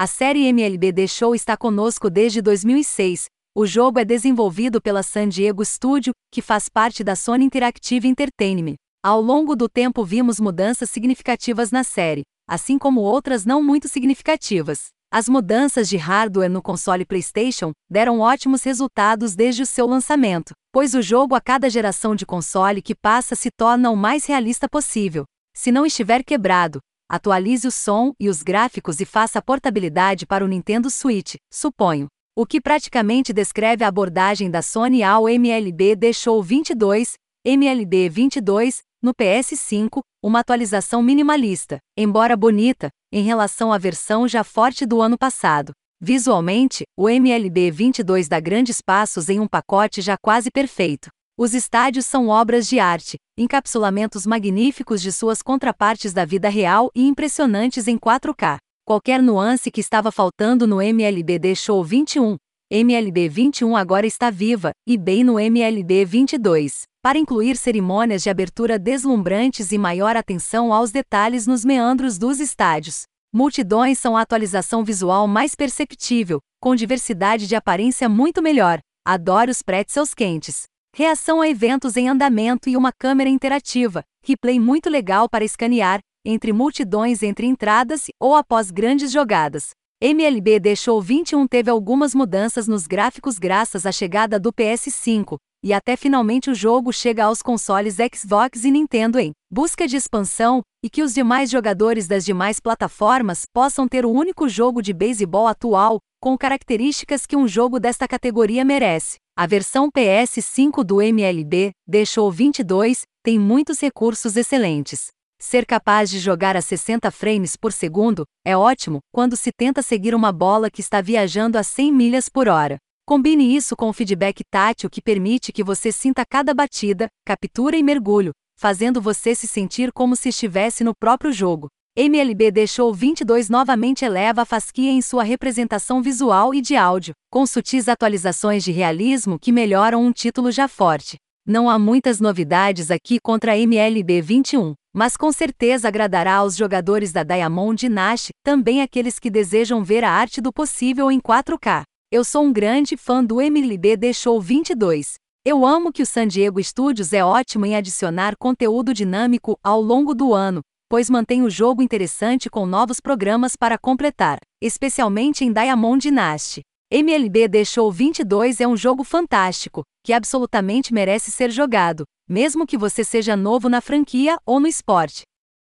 [0.00, 3.24] A série MLB The Show está conosco desde 2006.
[3.52, 8.76] O jogo é desenvolvido pela San Diego Studio, que faz parte da Sony Interactive Entertainment.
[9.04, 14.90] Ao longo do tempo vimos mudanças significativas na série, assim como outras não muito significativas.
[15.12, 20.94] As mudanças de hardware no console PlayStation deram ótimos resultados desde o seu lançamento, pois
[20.94, 25.24] o jogo a cada geração de console que passa se torna o mais realista possível.
[25.56, 26.78] Se não estiver quebrado,
[27.08, 32.06] atualize o som e os gráficos e faça portabilidade para o Nintendo Switch, suponho.
[32.36, 37.14] O que praticamente descreve a abordagem da Sony ao MLB deixou 22,
[37.44, 44.86] MLB 22, no PS5, uma atualização minimalista, embora bonita, em relação à versão já forte
[44.86, 45.72] do ano passado.
[46.00, 51.08] Visualmente, o MLB 22 dá grandes passos em um pacote já quase perfeito.
[51.40, 57.06] Os estádios são obras de arte, encapsulamentos magníficos de suas contrapartes da vida real e
[57.06, 58.56] impressionantes em 4K.
[58.84, 62.36] Qualquer nuance que estava faltando no MLB deixou 21.
[62.72, 68.76] MLB 21 agora está viva, e bem no MLB 22, para incluir cerimônias de abertura
[68.76, 73.02] deslumbrantes e maior atenção aos detalhes nos meandros dos estádios.
[73.32, 78.80] Multidões são a atualização visual mais perceptível, com diversidade de aparência muito melhor.
[79.06, 80.66] Adoro os pretzels quentes
[80.98, 86.52] reação a eventos em andamento e uma câmera interativa, replay muito legal para escanear, entre
[86.52, 89.70] multidões entre entradas ou após grandes jogadas.
[90.02, 95.96] MLB deixou 21 teve algumas mudanças nos gráficos graças à chegada do PS5, e até
[95.96, 101.04] finalmente o jogo chega aos consoles Xbox e Nintendo em busca de expansão, e que
[101.04, 106.36] os demais jogadores das demais plataformas possam ter o único jogo de beisebol atual, com
[106.36, 109.18] características que um jogo desta categoria merece.
[109.40, 115.10] A versão PS5 do MLB, deixou 22, tem muitos recursos excelentes.
[115.40, 120.12] Ser capaz de jogar a 60 frames por segundo é ótimo quando se tenta seguir
[120.12, 122.78] uma bola que está viajando a 100 milhas por hora.
[123.06, 127.82] Combine isso com o feedback tátil que permite que você sinta cada batida, captura e
[127.84, 131.68] mergulho, fazendo você se sentir como se estivesse no próprio jogo.
[132.00, 137.44] MLB deixou 22 novamente eleva a fasquia em sua representação visual e de áudio, com
[137.44, 141.16] sutis atualizações de realismo que melhoram um título já forte.
[141.44, 147.24] Não há muitas novidades aqui contra MLB 21, mas com certeza agradará aos jogadores da
[147.24, 151.82] Diamond e Nash, também aqueles que desejam ver a arte do possível em 4K.
[152.12, 155.14] Eu sou um grande fã do MLB deixou 22.
[155.44, 160.14] Eu amo que o San Diego Studios é ótimo em adicionar conteúdo dinâmico ao longo
[160.14, 166.00] do ano, pois mantém o jogo interessante com novos programas para completar, especialmente em Diamond
[166.08, 166.62] Dynasty.
[166.90, 173.04] MLB deixou 22 é um jogo fantástico, que absolutamente merece ser jogado, mesmo que você
[173.04, 175.22] seja novo na franquia ou no esporte.